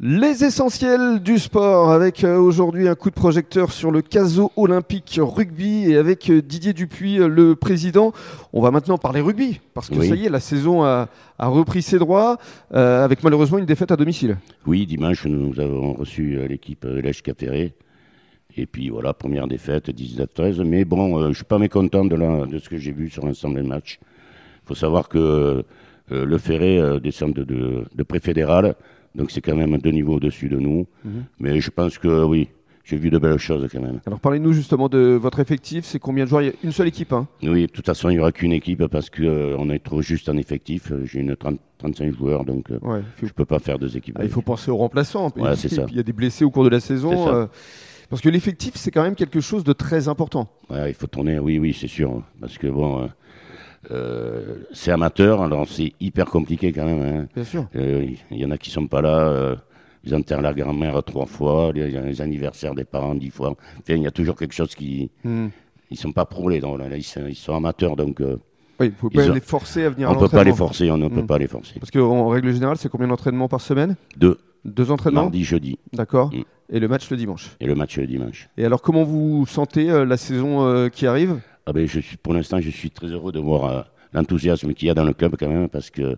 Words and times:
Les 0.00 0.44
essentiels 0.44 1.18
du 1.24 1.40
sport 1.40 1.90
avec 1.90 2.22
euh, 2.22 2.36
aujourd'hui 2.38 2.86
un 2.86 2.94
coup 2.94 3.10
de 3.10 3.16
projecteur 3.16 3.72
sur 3.72 3.90
le 3.90 4.00
Caso 4.00 4.52
Olympique 4.56 5.18
Rugby 5.20 5.90
et 5.90 5.96
avec 5.96 6.30
euh, 6.30 6.40
Didier 6.40 6.72
Dupuis, 6.72 7.18
euh, 7.18 7.26
le 7.26 7.56
président. 7.56 8.12
On 8.52 8.60
va 8.62 8.70
maintenant 8.70 8.96
parler 8.96 9.20
rugby 9.20 9.60
parce 9.74 9.88
que 9.88 9.96
Oui. 9.96 10.08
ça 10.08 10.14
y 10.14 10.26
est, 10.26 10.28
la 10.28 10.38
saison 10.38 10.84
a, 10.84 11.08
a 11.40 11.48
repris 11.48 11.82
ses 11.82 11.98
droits 11.98 12.38
euh, 12.74 13.04
avec 13.04 13.24
malheureusement 13.24 13.58
une 13.58 13.64
défaite 13.66 13.90
à 13.90 13.96
domicile. 13.96 14.36
Oui, 14.66 14.86
dimanche, 14.86 15.26
nous 15.26 15.58
avons 15.58 15.94
reçu 15.94 16.38
l'équipe 16.48 16.84
Lèche 16.84 17.22
Capéré. 17.24 17.74
Et 18.56 18.66
puis 18.66 18.90
voilà, 18.90 19.12
première 19.14 19.48
défaite, 19.48 19.88
19-13. 19.90 20.62
Mais 20.62 20.84
bon, 20.84 21.18
euh, 21.20 21.28
je 21.30 21.34
suis 21.38 21.44
pas 21.44 21.58
mécontent 21.58 22.04
de, 22.04 22.14
la- 22.14 22.46
de 22.46 22.60
ce 22.60 22.68
que 22.68 22.78
j'ai 22.78 22.92
vu 22.92 23.10
sur 23.10 23.26
l'ensemble 23.26 23.60
des 23.60 23.66
matchs. 23.68 23.98
Il 24.62 24.68
faut 24.68 24.74
savoir 24.76 25.08
que 25.08 25.18
euh, 25.18 26.24
le 26.24 26.38
Ferré 26.38 26.80
descend 27.02 27.34
de, 27.34 27.42
de, 27.42 27.84
de 27.92 28.02
préfédéral. 28.04 28.76
Donc 29.14 29.30
c'est 29.30 29.40
quand 29.40 29.56
même 29.56 29.76
deux 29.78 29.90
niveaux 29.90 30.14
au-dessus 30.16 30.48
de 30.48 30.58
nous. 30.58 30.86
Mhm. 31.04 31.24
Mais 31.40 31.60
je 31.60 31.70
pense 31.70 31.98
que 31.98 32.24
oui, 32.24 32.48
j'ai 32.88 32.96
vu 32.96 33.10
de 33.10 33.18
belles 33.18 33.38
choses 33.38 33.68
quand 33.70 33.80
même. 33.82 34.00
Alors 34.06 34.18
parlez-nous 34.18 34.52
justement 34.52 34.88
de 34.88 35.18
votre 35.20 35.40
effectif. 35.40 35.84
C'est 35.84 35.98
combien 35.98 36.24
de 36.24 36.30
joueurs? 36.30 36.42
Il 36.42 36.46
y 36.46 36.50
a 36.50 36.54
une 36.64 36.72
seule 36.72 36.88
équipe. 36.88 37.12
Hein 37.12 37.26
Oui, 37.42 37.66
de 37.66 37.70
toute 37.70 37.84
façon, 37.84 38.08
il 38.08 38.14
n'y 38.14 38.18
aura 38.18 38.32
qu'une 38.32 38.52
équipe 38.52 38.86
parce 38.86 39.10
qu'on 39.10 39.70
est 39.70 39.78
trop 39.78 40.00
juste 40.00 40.28
en 40.28 40.36
effectif. 40.38 40.90
Euh, 40.90 41.04
J'ai 41.04 41.20
une 41.20 41.36
30 41.36 41.60
35 41.78 42.12
joueurs, 42.16 42.44
donc 42.44 42.70
euh, 42.70 42.78
ouais, 42.82 43.02
je 43.22 43.32
peux 43.32 43.44
pas 43.44 43.58
faire 43.60 43.78
deux 43.78 43.96
équipes. 43.96 44.16
Ah, 44.18 44.24
il 44.24 44.30
faut 44.30 44.42
penser 44.42 44.70
aux 44.70 44.76
remplaçants. 44.76 45.30
Ouais, 45.36 45.54
c'est 45.54 45.68
puis, 45.68 45.76
ça. 45.76 45.86
Il 45.90 45.96
y 45.96 46.00
a 46.00 46.02
des 46.02 46.12
blessés 46.12 46.44
au 46.44 46.50
cours 46.50 46.64
de 46.64 46.70
la 46.70 46.80
saison. 46.80 47.28
Euh, 47.28 47.46
parce 48.10 48.22
que 48.22 48.28
l'effectif, 48.30 48.72
c'est 48.74 48.90
quand 48.90 49.02
même 49.02 49.14
quelque 49.14 49.40
chose 49.40 49.64
de 49.64 49.74
très 49.74 50.08
important. 50.08 50.48
Ouais, 50.70 50.90
il 50.90 50.94
faut 50.94 51.06
tourner, 51.06 51.38
oui, 51.38 51.58
oui, 51.58 51.76
c'est 51.78 51.86
sûr. 51.86 52.22
Parce 52.40 52.56
que 52.56 52.66
bon, 52.66 53.08
euh, 53.90 54.56
c'est 54.72 54.90
amateur, 54.90 55.42
alors 55.42 55.66
c'est 55.68 55.92
hyper 56.00 56.26
compliqué 56.26 56.72
quand 56.72 56.84
même. 56.84 57.02
hein. 57.02 57.26
Bien 57.34 57.44
sûr. 57.44 57.66
Euh, 57.76 58.06
Il 58.30 58.38
y 58.38 58.44
en 58.44 58.50
a 58.50 58.58
qui 58.58 58.70
sont 58.70 58.86
pas 58.86 59.00
là. 59.02 59.28
euh, 59.28 59.56
ils 60.04 60.14
enterrent 60.14 60.42
la 60.42 60.54
grand-mère 60.54 61.02
trois 61.02 61.26
fois, 61.26 61.72
les, 61.74 61.90
les 61.90 62.20
anniversaires 62.22 62.74
des 62.74 62.84
parents 62.84 63.14
dix 63.14 63.30
fois. 63.30 63.50
Enfin, 63.50 63.94
il 63.94 64.02
y 64.02 64.06
a 64.06 64.10
toujours 64.10 64.36
quelque 64.36 64.54
chose 64.54 64.74
qui. 64.74 65.10
Hmm. 65.24 65.48
Ils 65.90 65.96
sont 65.98 66.12
pas 66.12 66.24
pro 66.26 66.48
les 66.50 66.60
donc 66.60 66.78
là, 66.78 66.86
ils, 66.96 67.02
sont, 67.02 67.26
ils 67.26 67.34
sont 67.34 67.54
amateurs, 67.54 67.96
donc 67.96 68.20
Oui, 68.80 68.90
pas 68.90 69.08
Ils 69.12 69.30
ont- 69.30 69.34
les 69.34 69.40
forcer 69.40 69.84
à 69.84 69.90
venir 69.90 70.08
à 70.08 70.12
on 70.12 70.18
peut 70.18 70.28
pas 70.28 70.44
les 70.44 70.52
forcer, 70.52 70.90
on 70.90 70.98
ne 70.98 71.08
peut 71.08 71.22
Mm. 71.22 71.26
pas 71.26 71.38
les 71.38 71.48
forcer. 71.48 71.80
Parce 71.80 71.90
qu'en 71.90 72.28
règle 72.28 72.52
générale, 72.52 72.76
c'est 72.76 72.88
combien 72.90 73.08
d'entraînements 73.08 73.48
par 73.48 73.60
semaine? 73.60 73.96
Deux, 74.16 74.38
Deux 74.64 74.90
entraînements? 74.90 75.22
Mardi, 75.22 75.42
jeudi, 75.44 75.78
D'accord. 75.94 76.30
Mm. 76.34 76.42
Et 76.70 76.78
le 76.78 76.86
match 76.88 77.10
le 77.10 77.16
dimanche? 77.16 77.56
et 77.60 77.66
le 77.66 77.74
match 77.74 77.96
le 77.98 78.06
dimanche. 78.06 78.50
Et 78.58 78.64
alors, 78.66 78.82
comment 78.82 79.02
vous 79.02 79.46
sentez 79.46 79.86
la 79.86 80.16
saison 80.18 80.88
qui 80.90 81.06
arrive? 81.06 81.40
Ah 81.68 81.72
ben, 81.74 81.86
je 81.86 82.00
suis, 82.00 82.16
pour 82.16 82.32
l'instant, 82.32 82.62
je 82.62 82.70
suis 82.70 82.90
très 82.90 83.08
heureux 83.08 83.30
de 83.30 83.38
voir 83.38 83.64
euh, 83.66 83.82
l'enthousiasme 84.14 84.72
qu'il 84.72 84.88
y 84.88 84.90
a 84.90 84.94
dans 84.94 85.04
le 85.04 85.12
club 85.12 85.36
quand 85.38 85.50
même, 85.50 85.68
parce 85.68 85.90
que 85.90 86.16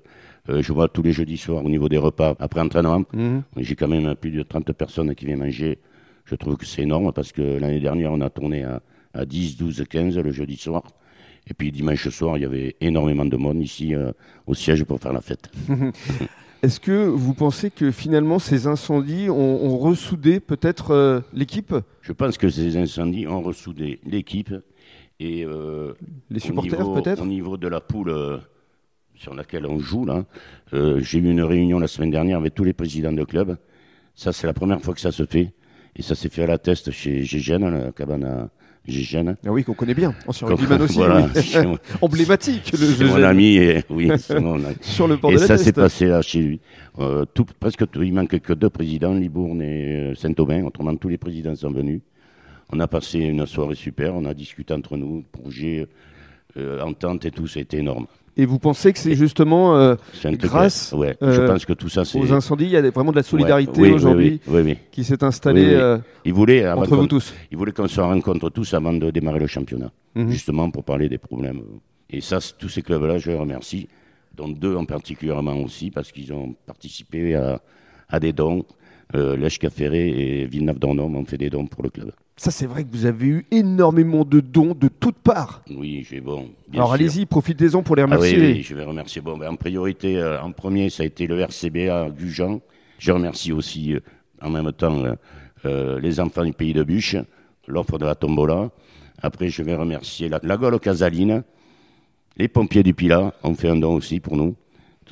euh, 0.48 0.62
je 0.62 0.72
vois 0.72 0.86
tous 0.86 1.02
les 1.02 1.10
jeudis 1.10 1.38
soirs 1.38 1.64
au 1.64 1.68
niveau 1.68 1.88
des 1.88 1.98
repas 1.98 2.36
après 2.38 2.60
entraînement. 2.60 3.02
Mhm. 3.12 3.42
J'ai 3.56 3.74
quand 3.74 3.88
même 3.88 4.14
plus 4.14 4.30
de 4.30 4.44
30 4.44 4.72
personnes 4.72 5.12
qui 5.16 5.26
viennent 5.26 5.40
manger. 5.40 5.78
Je 6.24 6.36
trouve 6.36 6.56
que 6.56 6.64
c'est 6.64 6.82
énorme 6.82 7.12
parce 7.12 7.32
que 7.32 7.42
l'année 7.42 7.80
dernière, 7.80 8.12
on 8.12 8.20
a 8.20 8.30
tourné 8.30 8.62
à, 8.62 8.80
à 9.12 9.26
10, 9.26 9.56
12, 9.56 9.86
15 9.90 10.18
le 10.18 10.30
jeudi 10.30 10.56
soir. 10.56 10.84
Et 11.48 11.54
puis 11.54 11.72
dimanche 11.72 12.08
soir, 12.10 12.36
il 12.36 12.42
y 12.42 12.46
avait 12.46 12.76
énormément 12.80 13.24
de 13.24 13.36
monde 13.36 13.60
ici 13.60 13.92
euh, 13.92 14.12
au 14.46 14.54
siège 14.54 14.84
pour 14.84 15.00
faire 15.00 15.12
la 15.12 15.20
fête. 15.20 15.50
Est-ce 16.62 16.78
que 16.78 17.06
vous 17.08 17.34
pensez 17.34 17.70
que 17.72 17.90
finalement 17.90 18.38
ces 18.38 18.68
incendies 18.68 19.30
ont, 19.30 19.64
ont 19.64 19.78
ressoudé 19.78 20.38
peut-être 20.38 20.92
euh, 20.92 21.20
l'équipe? 21.32 21.74
Je 22.02 22.12
pense 22.12 22.38
que 22.38 22.48
ces 22.48 22.76
incendies 22.76 23.26
ont 23.26 23.42
ressoudé 23.42 23.98
l'équipe 24.06 24.54
et 25.20 25.44
euh, 25.44 25.92
Les 26.30 26.40
supporters 26.40 26.92
peut-être 26.92 27.22
Au 27.22 27.26
niveau 27.26 27.56
de 27.58 27.68
la 27.68 27.80
poule 27.80 28.08
euh, 28.08 28.38
sur 29.14 29.34
laquelle 29.34 29.66
on 29.66 29.78
joue, 29.78 30.06
là, 30.06 30.24
euh, 30.72 31.00
j'ai 31.02 31.18
eu 31.18 31.30
une 31.30 31.42
réunion 31.42 31.78
la 31.78 31.88
semaine 31.88 32.10
dernière 32.10 32.38
avec 32.38 32.54
tous 32.54 32.64
les 32.64 32.72
présidents 32.72 33.12
de 33.12 33.22
club. 33.24 33.58
Ça, 34.14 34.32
c'est 34.32 34.46
la 34.46 34.54
première 34.54 34.80
fois 34.80 34.94
que 34.94 35.00
ça 35.00 35.12
se 35.12 35.26
fait. 35.26 35.52
Et 35.94 36.02
ça 36.02 36.14
s'est 36.14 36.30
fait 36.30 36.44
à 36.44 36.46
la 36.46 36.56
test 36.56 36.90
chez 36.90 37.22
Gégène, 37.24 37.68
la 37.68 37.92
cabane 37.92 38.24
à 38.24 38.48
Gégène. 38.86 39.36
Ah 39.44 39.50
oui, 39.52 39.62
qu'on 39.62 39.74
connaît 39.74 39.92
bien. 39.94 40.14
Ancien 40.26 40.46
rugbyman 40.48 40.80
aussi. 40.82 40.96
voilà, 40.96 41.28
oui. 41.34 41.76
Emblématique, 42.00 42.72
le 42.72 42.78
c'est 42.78 43.04
mon 43.04 43.22
ami, 43.22 43.56
et, 43.56 43.82
oui, 43.90 44.10
c'est 44.18 44.40
mon 44.40 44.54
ami. 44.54 44.76
Sur 44.80 45.06
le 45.06 45.18
port 45.18 45.32
Et 45.32 45.34
de 45.34 45.40
la 45.40 45.46
ça 45.46 45.54
Teste. 45.54 45.64
s'est 45.64 45.72
passé 45.72 46.06
là 46.06 46.22
chez 46.22 46.40
lui. 46.40 46.60
Euh, 46.98 47.26
tout, 47.34 47.44
presque 47.58 47.90
tout, 47.90 48.02
il 48.02 48.14
manque 48.14 48.38
que 48.38 48.52
deux 48.54 48.70
présidents, 48.70 49.12
Libourne 49.12 49.60
et 49.60 50.12
euh, 50.12 50.14
Saint-Aubin. 50.14 50.64
Autrement, 50.64 50.96
tous 50.96 51.08
les 51.08 51.18
présidents 51.18 51.54
sont 51.54 51.70
venus. 51.72 52.00
On 52.72 52.80
a 52.80 52.86
passé 52.86 53.18
une 53.18 53.46
soirée 53.46 53.74
super, 53.74 54.14
on 54.14 54.24
a 54.24 54.34
discuté 54.34 54.72
entre 54.74 54.96
nous, 54.96 55.24
projet, 55.32 55.86
euh, 56.56 56.80
entente 56.82 57.24
et 57.24 57.30
tout, 57.30 57.46
c'était 57.46 57.78
énorme. 57.78 58.06
Et 58.36 58.46
vous 58.46 58.58
pensez 58.60 58.92
que 58.92 58.98
c'est 58.98 59.16
justement 59.16 59.76
euh, 59.76 59.96
Grâce, 60.24 60.92
ouais, 60.92 61.16
euh, 61.20 61.32
je 61.34 61.40
pense 61.42 61.64
que 61.64 61.72
tout 61.72 61.88
ça, 61.88 62.04
c'est. 62.04 62.18
aux 62.18 62.32
incendies, 62.32 62.66
il 62.66 62.70
y 62.70 62.76
a 62.76 62.90
vraiment 62.90 63.10
de 63.10 63.16
la 63.16 63.22
solidarité 63.24 63.72
Ouais, 63.72 63.78
oui, 63.80 63.88
oui, 63.88 63.94
aujourd'hui 63.94 64.40
Oui, 64.46 64.54
oui, 64.56 64.62
oui. 64.70 64.78
qui 64.92 65.02
s'est 65.04 65.22
installée 65.24 65.74
euh, 65.74 65.98
Il 66.24 66.32
voulait, 66.32 66.64
avant 66.64 66.82
entre 66.82 66.96
vous 66.96 67.06
tous. 67.08 67.34
il 67.50 67.58
voulait 67.58 67.72
qu'on 67.72 67.88
se 67.88 68.00
rencontre 68.00 68.48
tous 68.50 68.72
avant 68.72 68.92
de 68.92 69.10
démarrer 69.10 69.40
le 69.40 69.46
championnat, 69.48 69.90
Mhm. 70.14 70.30
justement 70.30 70.70
pour 70.70 70.84
parler 70.84 71.08
des 71.08 71.18
problèmes. 71.18 71.60
Et 72.08 72.20
ça, 72.20 72.38
tous 72.58 72.68
ces 72.68 72.82
clubs-là, 72.82 73.18
je 73.18 73.30
les 73.32 73.36
remercie, 73.36 73.88
dont 74.36 74.48
deux 74.48 74.76
en 74.76 74.84
particulièrement 74.84 75.56
aussi, 75.56 75.90
parce 75.90 76.12
qu'ils 76.12 76.32
ont 76.32 76.54
participé 76.66 77.34
à, 77.34 77.60
à 78.08 78.20
des 78.20 78.32
dons. 78.32 78.64
Euh, 79.16 79.36
Lèche 79.36 79.58
Caféré 79.58 80.08
et 80.08 80.46
Villeneuve-d'Ornum 80.46 81.16
ont 81.16 81.24
fait 81.24 81.36
des 81.38 81.50
dons 81.50 81.66
pour 81.66 81.82
le 81.82 81.90
club. 81.90 82.12
Ça, 82.36 82.50
c'est 82.50 82.66
vrai 82.66 82.84
que 82.84 82.90
vous 82.92 83.06
avez 83.06 83.26
eu 83.26 83.46
énormément 83.50 84.24
de 84.24 84.40
dons 84.40 84.72
de 84.74 84.88
toutes 84.88 85.18
parts. 85.18 85.62
Oui, 85.70 86.06
j'ai 86.08 86.20
bon. 86.20 86.48
bien 86.68 86.80
Alors 86.80 86.92
allez-y, 86.92 87.26
profitez-en 87.26 87.82
pour 87.82 87.96
les 87.96 88.02
Ah 88.02 88.06
oui, 88.06 88.12
remercier. 88.14 88.38
oui, 88.38 88.62
je 88.62 88.74
vais 88.74 88.84
remercier. 88.84 89.20
Bon, 89.20 89.36
ben, 89.36 89.48
en 89.50 89.56
priorité, 89.56 90.16
euh, 90.16 90.40
en 90.40 90.52
premier, 90.52 90.90
ça 90.90 91.02
a 91.02 91.06
été 91.06 91.26
le 91.26 91.40
RCBA 91.40 92.10
Gujan. 92.10 92.60
Je 92.98 93.12
remercie 93.12 93.50
aussi, 93.52 93.94
euh, 93.94 94.00
en 94.40 94.50
même 94.50 94.72
temps, 94.72 95.04
euh, 95.04 95.14
euh, 95.66 96.00
les 96.00 96.20
enfants 96.20 96.44
du 96.44 96.52
pays 96.52 96.72
de 96.72 96.82
Bûche, 96.84 97.16
l'offre 97.66 97.98
de 97.98 98.06
la 98.06 98.14
tombola. 98.14 98.70
Après, 99.20 99.48
je 99.48 99.62
vais 99.62 99.74
remercier 99.74 100.28
la, 100.28 100.38
la 100.42 100.56
Gaulle 100.56 100.78
Casaline, 100.80 101.42
les 102.36 102.48
pompiers 102.48 102.82
du 102.82 102.94
Pilat 102.94 103.34
ont 103.42 103.54
fait 103.54 103.68
un 103.68 103.76
don 103.76 103.94
aussi 103.96 104.20
pour 104.20 104.36
nous. 104.36 104.54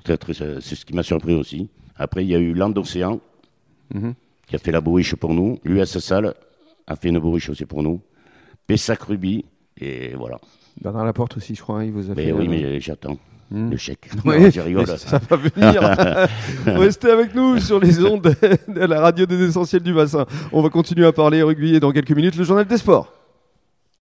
Très, 0.04 0.16
C'est 0.32 0.74
ce 0.76 0.84
qui 0.86 0.94
m'a 0.94 1.02
surpris 1.02 1.34
aussi. 1.34 1.68
Après, 1.96 2.24
il 2.24 2.30
y 2.30 2.34
a 2.34 2.38
eu 2.38 2.54
Mhm. 3.94 4.14
qui 4.46 4.56
a 4.56 4.58
fait 4.58 4.72
la 4.72 4.80
bourriche 4.80 5.14
pour 5.16 5.34
nous. 5.34 5.58
L'US 5.64 5.98
Salle 5.98 6.34
a 6.86 6.96
fait 6.96 7.08
une 7.08 7.18
bourriche 7.18 7.48
aussi 7.50 7.64
pour 7.66 7.82
nous. 7.82 8.00
Pessac 8.66 9.02
Ruby, 9.02 9.44
et 9.80 10.14
voilà. 10.14 10.38
Bernard 10.80 11.04
Laporte 11.04 11.36
aussi, 11.36 11.54
je 11.54 11.62
crois, 11.62 11.80
hein, 11.80 11.84
il 11.84 11.92
vous 11.92 12.10
a 12.10 12.14
Mais 12.14 12.26
fait. 12.26 12.32
oui, 12.32 12.46
euh, 12.46 12.50
mais 12.50 12.80
j'attends 12.80 13.16
Hmm. 13.50 13.70
le 13.70 13.78
chèque. 13.78 14.10
Oui, 14.26 14.40
Non, 14.42 14.50
je 14.50 14.60
rigole. 14.60 14.86
ça 14.86 15.18
va 15.30 15.36
venir. 15.36 15.80
Restez 16.66 17.10
avec 17.10 17.34
nous 17.34 17.58
sur 17.58 17.80
les 17.80 18.04
ondes 18.04 18.34
de 18.68 18.80
la 18.80 19.00
radio 19.00 19.24
des 19.24 19.42
essentiels 19.42 19.82
du 19.82 19.94
bassin. 19.94 20.26
On 20.52 20.60
va 20.60 20.68
continuer 20.68 21.06
à 21.06 21.12
parler 21.12 21.42
rugby 21.42 21.74
et 21.74 21.80
dans 21.80 21.90
quelques 21.90 22.10
minutes 22.10 22.36
le 22.36 22.44
journal 22.44 22.66
des 22.66 22.76
sports. 22.76 23.10